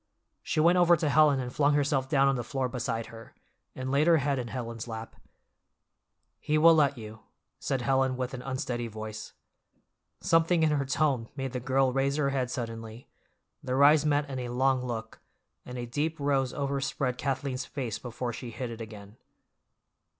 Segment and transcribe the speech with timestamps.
[0.41, 3.35] She went over to Helen and flung herself down on the floor beside her,
[3.75, 5.15] and laid her head in Helen's lap.
[6.39, 7.19] "He will let you,"
[7.59, 9.33] said Helen with an unsteady voice.
[10.19, 14.49] Something in her tone made the girl raise her head suddenly—their eyes met in a
[14.49, 15.19] long look,
[15.67, 19.17] and a deep rose overspread Kathleen's face before she hid it again.